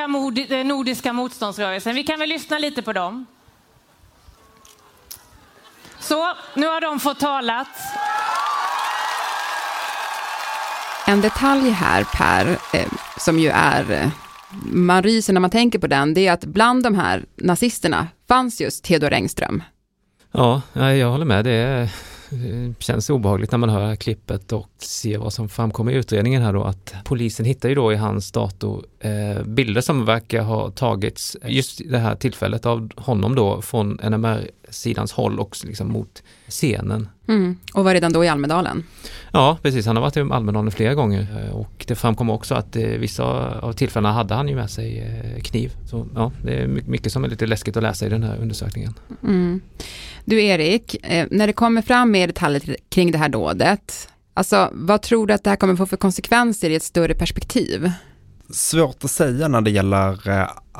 eh, 0.49 0.65
nordiska 0.65 1.13
motståndsrörelsen. 1.13 1.95
Vi 1.95 2.03
kan 2.03 2.19
väl 2.19 2.29
lyssna 2.29 2.59
lite 2.59 2.81
på 2.81 2.93
dem. 2.93 3.25
Så, 5.99 6.33
nu 6.53 6.67
har 6.67 6.81
de 6.81 6.99
fått 6.99 7.19
talat. 7.19 7.67
En 11.07 11.21
detalj 11.21 11.69
här 11.69 12.03
Per, 12.03 12.57
eh, 12.73 12.87
som 13.17 13.39
ju 13.39 13.49
är, 13.49 13.91
eh, 13.91 14.09
man 14.71 15.03
ryser 15.03 15.33
när 15.33 15.41
man 15.41 15.49
tänker 15.49 15.79
på 15.79 15.87
den, 15.87 16.13
det 16.13 16.27
är 16.27 16.31
att 16.33 16.45
bland 16.45 16.83
de 16.83 16.95
här 16.95 17.25
nazisterna 17.35 18.07
fanns 18.27 18.61
just 18.61 18.83
Theodor 18.83 19.13
Engström. 19.13 19.63
Ja, 20.31 20.61
jag 20.73 21.09
håller 21.09 21.25
med. 21.25 21.45
Det 21.45 21.51
är 21.51 21.81
det 21.81 21.89
Eh, 22.31 22.73
känns 22.79 23.09
obehagligt 23.09 23.51
när 23.51 23.57
man 23.57 23.69
hör 23.69 23.95
klippet 23.95 24.51
och 24.51 24.69
ser 24.77 25.17
vad 25.17 25.33
som 25.33 25.49
framkommer 25.49 25.91
i 25.91 25.95
utredningen 25.95 26.41
här 26.41 26.53
då 26.53 26.63
att 26.63 26.93
polisen 27.03 27.45
hittar 27.45 27.69
ju 27.69 27.75
då 27.75 27.93
i 27.93 27.95
hans 27.95 28.31
dator 28.31 28.85
eh, 28.99 29.43
bilder 29.43 29.81
som 29.81 30.05
verkar 30.05 30.41
ha 30.41 30.71
tagits 30.71 31.37
just 31.43 31.81
det 31.89 31.97
här 31.97 32.15
tillfället 32.15 32.65
av 32.65 32.89
honom 32.95 33.35
då 33.35 33.61
från 33.61 33.99
NMR 34.03 34.49
NMR-sidans 34.69 35.11
håll 35.11 35.39
och 35.39 35.57
liksom 35.63 35.87
mot 35.87 36.23
scenen. 36.47 37.09
Mm. 37.27 37.57
Och 37.73 37.83
var 37.83 37.93
redan 37.93 38.13
då 38.13 38.25
i 38.25 38.27
Almedalen? 38.27 38.83
Ja, 39.31 39.57
precis. 39.61 39.85
Han 39.85 39.95
har 39.95 40.03
varit 40.03 40.17
i 40.17 40.19
Almedalen 40.19 40.71
flera 40.71 40.93
gånger 40.93 41.27
eh, 41.45 41.55
och 41.55 41.85
det 41.87 41.95
framkom 41.95 42.29
också 42.29 42.55
att 42.55 42.75
eh, 42.75 42.83
vissa 42.83 43.23
av 43.59 43.73
tillfällena 43.73 44.13
hade 44.13 44.33
han 44.33 44.47
ju 44.47 44.55
med 44.55 44.69
sig 44.69 44.99
eh, 44.99 45.41
kniv. 45.41 45.71
Så 45.85 46.07
ja, 46.15 46.31
det 46.43 46.53
är 46.53 46.67
mycket 46.67 47.13
som 47.13 47.23
är 47.23 47.29
lite 47.29 47.45
läskigt 47.45 47.77
att 47.77 47.83
läsa 47.83 48.05
i 48.05 48.09
den 48.09 48.23
här 48.23 48.37
undersökningen. 48.37 48.93
Mm. 49.23 49.61
Du 50.25 50.43
Erik, 50.43 50.95
när 51.31 51.47
det 51.47 51.53
kommer 51.53 51.81
fram 51.81 52.11
mer 52.11 52.27
detaljer 52.27 52.75
kring 52.89 53.11
det 53.11 53.17
här 53.17 53.29
dådet, 53.29 54.09
alltså 54.33 54.69
vad 54.73 55.01
tror 55.01 55.27
du 55.27 55.33
att 55.33 55.43
det 55.43 55.49
här 55.49 55.57
kommer 55.57 55.75
få 55.75 55.85
för 55.85 55.97
konsekvenser 55.97 56.69
i 56.69 56.75
ett 56.75 56.83
större 56.83 57.13
perspektiv? 57.13 57.91
Svårt 58.51 59.03
att 59.03 59.11
säga 59.11 59.47
när 59.47 59.61
det 59.61 59.71
gäller 59.71 60.17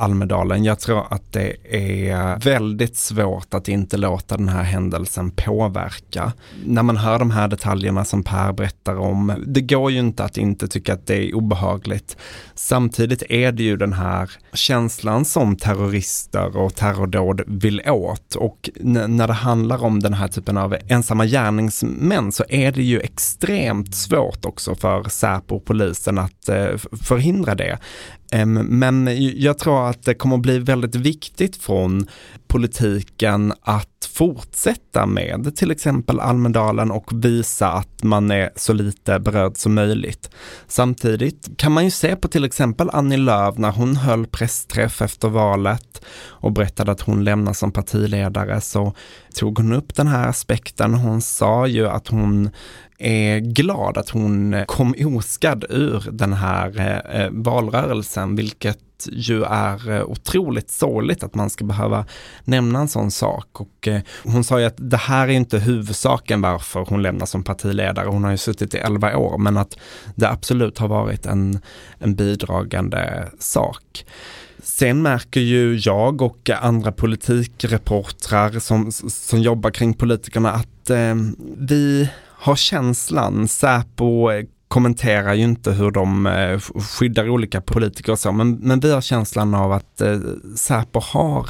Almedalen. 0.00 0.64
Jag 0.64 0.80
tror 0.80 1.04
att 1.10 1.32
det 1.32 1.56
är 2.04 2.38
väldigt 2.44 2.96
svårt 2.96 3.54
att 3.54 3.68
inte 3.68 3.96
låta 3.96 4.36
den 4.36 4.48
här 4.48 4.62
händelsen 4.62 5.30
påverka. 5.30 6.32
När 6.64 6.82
man 6.82 6.96
hör 6.96 7.18
de 7.18 7.30
här 7.30 7.48
detaljerna 7.48 8.04
som 8.04 8.22
Per 8.22 8.52
berättar 8.52 8.98
om, 8.98 9.32
det 9.46 9.60
går 9.60 9.90
ju 9.90 9.98
inte 9.98 10.24
att 10.24 10.36
inte 10.36 10.68
tycka 10.68 10.92
att 10.92 11.06
det 11.06 11.24
är 11.24 11.34
obehagligt. 11.34 12.16
Samtidigt 12.54 13.22
är 13.28 13.52
det 13.52 13.62
ju 13.62 13.76
den 13.76 13.92
här 13.92 14.30
känslan 14.52 15.24
som 15.24 15.56
terrorister 15.56 16.56
och 16.56 16.74
terrordåd 16.74 17.42
vill 17.46 17.82
åt 17.86 18.34
och 18.34 18.70
när 18.80 19.26
det 19.26 19.32
handlar 19.32 19.84
om 19.84 20.00
den 20.00 20.14
här 20.14 20.28
typen 20.28 20.56
av 20.56 20.76
ensamma 20.88 21.26
gärningsmän 21.26 22.32
så 22.32 22.44
är 22.48 22.72
det 22.72 22.82
ju 22.82 23.00
extremt 23.00 23.94
svårt 23.94 24.44
också 24.44 24.74
för 24.74 25.08
Säpo 25.08 25.56
och 25.56 25.64
polisen 25.64 26.18
att 26.18 26.48
eh, 26.48 26.76
förhindra 27.02 27.54
det. 27.54 27.78
Men 28.64 29.08
jag 29.40 29.58
tror 29.58 29.88
att 29.88 30.04
det 30.04 30.14
kommer 30.14 30.36
att 30.36 30.42
bli 30.42 30.58
väldigt 30.58 30.94
viktigt 30.94 31.56
från 31.56 32.06
politiken 32.48 33.52
att 33.62 34.10
fortsätta 34.12 35.06
med 35.06 35.56
till 35.56 35.70
exempel 35.70 36.20
Almedalen 36.20 36.90
och 36.90 37.24
visa 37.24 37.72
att 37.72 38.02
man 38.02 38.30
är 38.30 38.50
så 38.56 38.72
lite 38.72 39.18
berörd 39.18 39.56
som 39.56 39.74
möjligt. 39.74 40.30
Samtidigt 40.66 41.48
kan 41.56 41.72
man 41.72 41.84
ju 41.84 41.90
se 41.90 42.16
på 42.16 42.28
till 42.28 42.44
exempel 42.44 42.90
Annie 42.92 43.16
Lööf 43.16 43.58
när 43.58 43.70
hon 43.70 43.96
höll 43.96 44.26
pressträff 44.26 45.02
efter 45.02 45.28
valet 45.28 46.02
och 46.26 46.52
berättade 46.52 46.92
att 46.92 47.00
hon 47.00 47.24
lämnar 47.24 47.52
som 47.52 47.72
partiledare 47.72 48.60
så 48.60 48.94
tog 49.34 49.58
hon 49.58 49.72
upp 49.72 49.94
den 49.94 50.06
här 50.06 50.28
aspekten. 50.28 50.94
Hon 50.94 51.20
sa 51.22 51.66
ju 51.66 51.88
att 51.88 52.08
hon 52.08 52.50
är 53.00 53.40
glad 53.40 53.98
att 53.98 54.10
hon 54.10 54.64
kom 54.66 54.94
oskadd 55.16 55.64
ur 55.68 56.04
den 56.12 56.32
här 56.32 56.80
eh, 57.12 57.28
valrörelsen, 57.30 58.36
vilket 58.36 58.78
ju 59.12 59.44
är 59.44 59.90
eh, 59.90 60.04
otroligt 60.04 60.70
sorgligt 60.70 61.22
att 61.22 61.34
man 61.34 61.50
ska 61.50 61.64
behöva 61.64 62.04
nämna 62.44 62.80
en 62.80 62.88
sån 62.88 63.10
sak. 63.10 63.60
Och 63.60 63.88
eh, 63.88 64.00
hon 64.24 64.44
sa 64.44 64.60
ju 64.60 64.66
att 64.66 64.74
det 64.76 64.96
här 64.96 65.28
är 65.28 65.32
inte 65.32 65.58
huvudsaken 65.58 66.40
varför 66.40 66.86
hon 66.88 67.02
lämnar 67.02 67.26
som 67.26 67.42
partiledare. 67.42 68.08
Hon 68.08 68.24
har 68.24 68.30
ju 68.30 68.36
suttit 68.36 68.74
i 68.74 68.78
elva 68.78 69.16
år, 69.16 69.38
men 69.38 69.56
att 69.56 69.78
det 70.14 70.28
absolut 70.28 70.78
har 70.78 70.88
varit 70.88 71.26
en, 71.26 71.60
en 71.98 72.14
bidragande 72.14 73.28
sak. 73.38 74.04
Sen 74.62 75.02
märker 75.02 75.40
ju 75.40 75.76
jag 75.76 76.22
och 76.22 76.50
andra 76.50 76.92
politikreportrar 76.92 78.58
som, 78.58 78.92
som 78.92 79.40
jobbar 79.40 79.70
kring 79.70 79.94
politikerna 79.94 80.50
att 80.50 80.90
eh, 80.90 81.14
vi 81.58 82.08
har 82.40 82.56
känslan, 82.56 83.48
Säpo 83.48 84.30
eh, 84.30 84.44
kommenterar 84.68 85.34
ju 85.34 85.44
inte 85.44 85.72
hur 85.72 85.90
de 85.90 86.26
eh, 86.26 86.58
skyddar 86.58 87.28
olika 87.28 87.60
politiker 87.60 88.12
och 88.12 88.18
så, 88.18 88.32
men, 88.32 88.54
men 88.54 88.80
vi 88.80 88.92
har 88.92 89.00
känslan 89.00 89.54
av 89.54 89.72
att 89.72 90.00
eh, 90.00 90.18
Säpo 90.56 91.00
har 91.00 91.48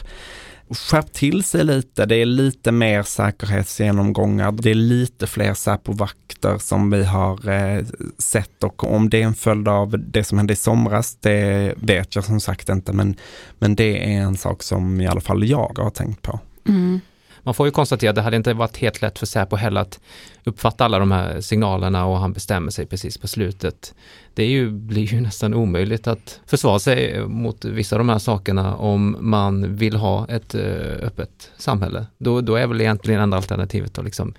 skärpt 0.71 1.13
till 1.13 1.45
sig 1.45 1.65
lite. 1.65 2.07
Det 2.07 2.17
är 2.17 2.27
lite 2.27 2.73
mer 2.73 3.03
säkerhetsgenomgångar. 3.03 4.53
Det 4.53 4.71
är 4.71 4.75
lite 4.75 5.27
fler 5.27 5.55
Säpo-vakter 5.55 6.59
som 6.59 6.91
vi 6.91 7.05
har 7.05 7.49
eh, 7.49 7.85
sett 8.19 8.65
och 8.65 8.93
om 8.95 9.11
det 9.11 9.23
är 9.23 9.27
en 9.27 9.35
följd 9.35 9.69
av 9.69 9.99
det 9.99 10.25
som 10.25 10.39
hände 10.39 10.53
i 10.53 10.57
somras, 10.57 11.17
det 11.21 11.75
vet 11.77 12.15
jag 12.15 12.25
som 12.25 12.41
sagt 12.41 12.69
inte, 12.69 12.93
men, 12.93 13.17
men 13.59 13.75
det 13.75 14.15
är 14.15 14.21
en 14.21 14.37
sak 14.37 14.63
som 14.63 15.01
i 15.01 15.07
alla 15.07 15.21
fall 15.21 15.45
jag 15.45 15.79
har 15.79 15.91
tänkt 15.91 16.23
på. 16.23 16.41
Mm 16.69 17.01
man 17.43 17.55
får 17.55 17.67
ju 17.67 17.71
konstatera 17.71 18.11
att 18.11 18.17
det 18.17 18.23
hade 18.23 18.37
inte 18.37 18.55
varit 18.55 18.77
helt 18.77 19.03
lätt 19.03 19.19
för 19.19 19.27
Säpo 19.27 19.57
heller 19.57 19.81
att 19.81 20.01
uppfatta 20.45 20.85
alla 20.85 20.99
de 20.99 21.11
här 21.11 21.41
signalerna 21.41 22.07
och 22.07 22.19
han 22.19 22.33
bestämmer 22.33 22.71
sig 22.71 22.87
precis 22.87 23.19
på 23.19 23.29
slutet. 23.29 23.95
Det 24.35 24.43
är 24.43 24.49
ju, 24.49 24.71
blir 24.71 25.03
ju 25.03 25.21
nästan 25.21 25.55
omöjligt 25.55 26.07
att 26.07 26.41
försvara 26.47 26.79
sig 26.79 27.27
mot 27.27 27.65
vissa 27.65 27.97
av 27.97 27.99
de 27.99 28.09
här 28.09 28.19
sakerna 28.19 28.77
om 28.77 29.17
man 29.21 29.77
vill 29.77 29.97
ha 29.97 30.27
ett 30.29 30.55
eh, 30.55 31.07
öppet 31.07 31.51
samhälle. 31.57 32.07
Då, 32.19 32.41
då 32.41 32.57
är 32.57 32.67
väl 32.67 32.81
egentligen 32.81 33.21
enda 33.21 33.37
alternativet 33.37 33.99
att 33.99 34.05
liksom, 34.05 34.35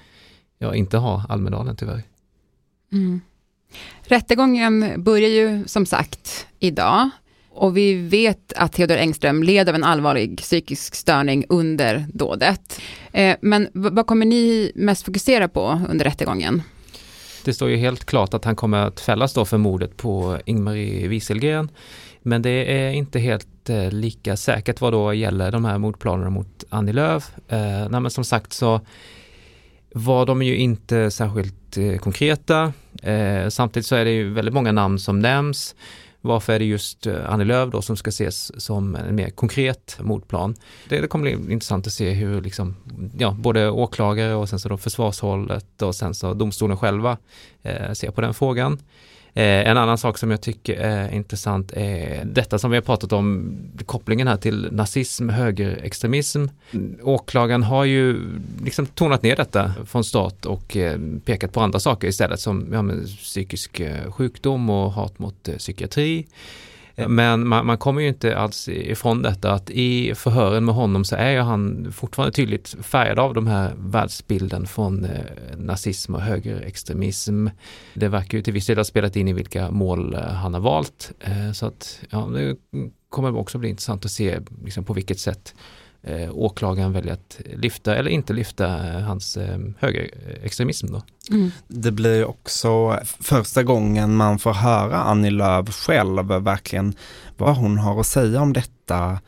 ja, 0.58 0.75
inte 0.75 0.98
ha 0.98 1.25
Almedalen 1.29 1.75
tyvärr. 1.75 2.03
Mm. 2.91 3.22
Rättegången 4.01 5.03
börjar 5.03 5.29
ju 5.29 5.67
som 5.67 5.86
sagt 5.86 6.48
idag. 6.60 7.10
Och 7.53 7.77
vi 7.77 7.93
vet 7.93 8.53
att 8.53 8.74
Theodor 8.74 8.98
Engström 8.98 9.43
led 9.43 9.70
av 9.70 9.75
en 9.75 9.84
allvarlig 9.84 10.38
psykisk 10.38 10.96
störning 10.96 11.46
under 11.50 12.05
dådet. 12.13 12.81
Eh, 13.12 13.36
men 13.41 13.67
vad 13.74 14.05
kommer 14.05 14.25
ni 14.25 14.72
mest 14.75 15.05
fokusera 15.05 15.48
på 15.48 15.81
under 15.89 16.05
rättegången? 16.05 16.62
Det 17.46 17.53
står 17.53 17.70
ju 17.70 17.77
helt 17.77 18.05
klart 18.05 18.34
att 18.34 18.46
han 18.46 18.55
kommer 18.55 18.77
att 18.77 19.00
fällas 19.00 19.34
då 19.34 19.46
för 19.46 19.58
mordet 19.58 19.98
på 19.98 20.39
Ingmarie 20.46 21.08
Wieselgren. 21.08 21.70
Men 22.22 22.41
det 22.41 22.84
är 22.84 22.91
inte 22.91 23.20
helt 23.20 23.70
eh, 23.70 23.91
lika 23.91 24.38
säkert 24.38 24.81
vad 24.81 24.93
då 24.93 25.13
gäller 25.13 25.51
de 25.51 25.65
här 25.65 25.77
mordplanerna 25.77 26.29
mot 26.29 26.63
Annie 26.70 26.93
Lööf. 26.93 27.31
Eh, 27.48 27.89
nej, 27.89 28.01
men 28.01 28.12
som 28.12 28.24
sagt 28.24 28.53
så 28.53 28.81
var 29.93 30.25
de 30.25 30.41
ju 30.41 30.58
inte 30.58 31.12
särskilt 31.12 31.77
eh, 31.77 31.98
konkreta. 31.98 32.74
Eh, 33.03 33.50
samtidigt 33.50 33.86
så 33.88 33.96
är 33.96 34.05
det 34.05 34.12
ju 34.12 34.34
väldigt 34.34 34.53
många 34.53 34.72
namn 34.72 35.00
som 35.00 35.20
nämns. 35.20 35.75
Varför 36.21 36.53
är 36.53 36.59
det 36.59 36.65
just 36.65 37.07
eh, 37.07 37.29
Annie 37.29 37.45
Lööf 37.45 37.71
då 37.71 37.81
som 37.81 37.97
ska 37.97 38.09
ses 38.09 38.63
som 38.63 38.95
en 38.95 39.15
mer 39.15 39.29
konkret 39.29 39.97
motplan? 40.01 40.55
Det, 40.89 40.99
det 40.99 41.07
kommer 41.07 41.35
bli 41.35 41.53
intressant 41.53 41.87
att 41.87 41.93
se 41.93 42.09
hur 42.09 42.41
liksom, 42.41 42.75
ja, 43.17 43.35
både 43.39 43.69
åklagare 43.69 44.33
och 44.35 44.49
sen 44.49 44.59
så 44.59 44.69
då 44.69 44.77
försvarshållet 44.77 45.81
och 45.81 45.95
sen 45.95 46.13
så 46.13 46.33
domstolen 46.33 46.77
själva 46.77 47.17
eh, 47.61 47.91
ser 47.93 48.11
på 48.11 48.21
den 48.21 48.33
frågan. 48.33 48.79
Eh, 49.33 49.69
en 49.69 49.77
annan 49.77 49.97
sak 49.97 50.17
som 50.17 50.31
jag 50.31 50.41
tycker 50.41 50.73
är 50.77 51.13
intressant 51.13 51.71
är 51.71 52.25
detta 52.25 52.59
som 52.59 52.71
vi 52.71 52.77
har 52.77 52.81
pratat 52.81 53.13
om, 53.13 53.55
kopplingen 53.85 54.27
här 54.27 54.38
till 54.38 54.69
nazism, 54.71 55.29
högerextremism. 55.29 56.45
Åklagaren 57.01 57.63
har 57.63 57.85
ju 57.85 58.19
liksom 58.63 58.85
tonat 58.85 59.23
ner 59.23 59.35
detta 59.35 59.73
från 59.85 60.03
start 60.03 60.45
och 60.45 60.77
eh, 60.77 61.00
pekat 61.25 61.53
på 61.53 61.61
andra 61.61 61.79
saker 61.79 62.07
istället 62.07 62.39
som 62.39 62.67
ja, 62.73 63.07
psykisk 63.17 63.79
eh, 63.79 64.11
sjukdom 64.11 64.69
och 64.69 64.91
hat 64.91 65.19
mot 65.19 65.47
eh, 65.47 65.55
psykiatri. 65.55 66.25
Men 67.08 67.48
man, 67.48 67.65
man, 67.65 67.77
kommer 67.77 68.01
ju 68.01 68.08
inte 68.08 68.38
alls 68.38 68.67
ifrån 68.70 69.22
detta 69.22 69.51
att 69.51 69.70
i 69.70 70.15
förhören 70.15 70.65
med 70.65 70.75
honom 70.75 71.05
så 71.05 71.15
är 71.15 71.29
ju 71.29 71.39
han 71.39 71.91
fortfarande 71.91 72.34
tydligt 72.34 72.75
färgad 72.81 73.20
av 73.20 73.34
de 73.34 73.48
här 73.48 73.74
världsbilden 73.77 74.67
från 74.67 75.05
eh, 75.05 75.22
nazism 75.58 76.15
och 76.15 76.22
högerextremism. 76.22 77.48
Det 77.93 78.08
verkar 78.08 78.38
ju 78.38 78.43
till 78.43 78.53
viss 78.53 78.65
del 78.65 78.77
ha 78.77 78.84
spelat 78.84 79.15
in 79.15 79.27
i 79.27 79.34
vilka 79.34 79.72
mål 79.72 80.13
eh, 80.13 80.22
han 80.22 80.53
har 80.53 80.62
valt. 80.62 81.12
Eh, 81.20 81.51
så 81.51 81.65
att 81.65 82.00
ja, 82.10 82.20
det 82.34 82.55
kommer 83.10 83.38
också 83.38 83.58
bli 83.58 83.70
intressant 83.70 84.05
att 84.05 84.12
se 84.12 84.39
liksom, 84.63 84.84
på 84.84 84.93
vilket 84.93 85.20
sätt 85.20 85.55
eh, 86.03 86.29
åklagaren 86.34 86.93
väljer 86.93 87.13
att 87.13 87.41
lyfta 87.55 87.96
eller 87.96 88.10
inte 88.10 88.34
lyfta 88.34 88.65
eh, 88.65 89.00
hans 89.01 89.38
eh, 89.38 89.60
högerextremism. 89.79 90.88
Då. 90.91 91.01
Mm. 91.29 91.51
Det 91.67 91.91
blir 91.91 92.25
också 92.25 93.00
första 93.20 93.63
gången 93.63 94.15
man 94.15 94.39
får 94.39 94.53
höra 94.53 94.98
Annie 94.98 95.29
Lööf 95.29 95.70
själv 95.70 96.25
verkligen 96.25 96.93
vad 97.38 97.55
hon 97.55 97.77
har 97.77 98.00
att 98.00 98.08
säga 98.08 98.41
om 98.41 98.53
detta. 98.53 99.20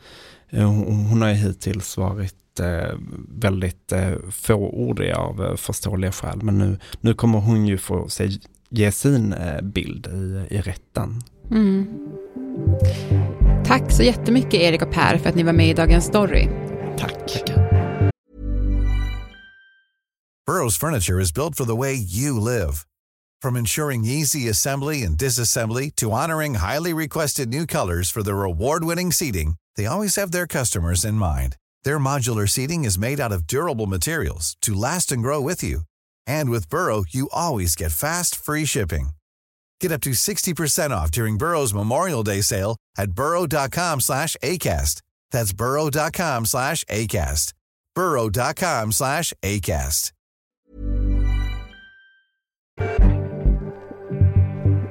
Eh, 0.50 0.66
hon 0.68 1.22
har 1.22 1.28
ju 1.28 1.34
hittills 1.34 1.96
varit 1.96 2.60
eh, 2.60 2.98
väldigt 3.28 3.92
eh, 3.92 4.12
fåordig 4.30 5.12
av 5.12 5.56
förståeliga 5.56 6.12
skäl 6.12 6.42
men 6.42 6.58
nu, 6.58 6.78
nu 7.00 7.14
kommer 7.14 7.38
hon 7.38 7.66
ju 7.66 7.78
få 7.78 8.08
se, 8.08 8.28
ge 8.68 8.92
sin 8.92 9.34
bild 9.62 10.06
i, 10.06 10.54
i 10.54 10.60
rätten. 10.60 11.22
Mm. 11.50 11.86
Tack 13.66 13.92
så 13.92 14.02
jättemycket 14.02 14.54
Erik 14.54 14.82
och 14.82 14.92
Per 14.92 15.18
för 15.18 15.28
att 15.28 15.34
ni 15.34 15.42
var 15.42 15.52
med 15.52 15.68
i 15.68 15.74
Dagens 15.74 16.04
Story. 16.04 16.48
Tack. 16.98 17.42
Burrows 20.46 20.76
furniture 20.76 21.22
is 21.22 21.32
built 21.32 21.56
for 21.56 21.64
the 21.64 21.76
way 21.76 21.94
you 21.94 22.40
live. 22.40 22.84
From 23.42 23.56
ensuring 23.56 24.04
easy 24.04 24.50
assembly 24.50 25.04
and 25.04 25.18
disassembly 25.18 25.90
to 25.96 26.10
honoring 26.10 26.54
highly 26.54 26.92
requested 26.92 27.48
new 27.48 27.66
colors 27.66 28.10
for 28.10 28.22
their 28.22 28.42
award-winning 28.42 29.12
seating, 29.12 29.54
they 29.76 29.86
always 29.86 30.16
have 30.16 30.30
their 30.30 30.46
customers 30.46 31.04
in 31.04 31.14
mind. 31.14 31.56
Their 31.84 31.98
modular 31.98 32.46
seating 32.46 32.84
is 32.84 32.98
made 32.98 33.20
out 33.20 33.32
of 33.32 33.46
durable 33.46 33.86
materials 33.86 34.56
to 34.60 34.74
last 34.74 35.12
and 35.12 35.22
grow 35.22 35.40
with 35.40 35.62
you. 35.62 35.80
And 36.26 36.50
with 36.50 36.68
Burrow, 36.70 37.04
you 37.08 37.28
always 37.32 37.76
get 37.76 37.92
fast, 37.92 38.36
free 38.36 38.66
shipping. 38.66 39.08
Get 39.84 39.92
up 39.92 40.00
to 40.00 40.12
60% 40.12 40.92
off 40.92 41.10
during 41.10 41.36
Burrow's 41.36 41.74
Memorial 41.74 42.22
Day 42.22 42.42
sale 42.42 42.76
at 42.96 43.10
burrow.com 43.10 44.00
slash 44.00 44.34
ACAST. 44.42 45.02
That's 45.30 45.52
burrow.com 45.52 46.46
slash 46.46 46.84
ACAST. 46.84 47.52
burrow.com 47.94 48.92
slash 48.92 49.34
ACAST. 49.42 50.10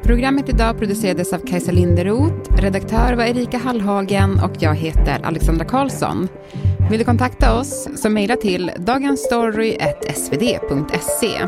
Programmet 0.04 0.50
idag 0.50 0.78
producerades 0.78 1.34
av 1.34 1.48
Kajsa 1.48 1.72
Linderoth, 1.72 2.62
redaktör 2.62 3.14
var 3.14 3.24
Erika 3.24 3.58
Hallhagen 3.58 4.40
och 4.40 4.54
jag 4.60 4.76
heter 4.76 5.20
Alexandra 5.24 5.66
Karlsson. 5.66 6.28
Vill 6.90 7.00
du 7.00 7.06
kontakta 7.06 7.60
oss 7.60 7.88
så 7.96 8.10
mejla 8.10 8.36
till 8.36 8.72
dagensstory.svd.se. 8.78 11.48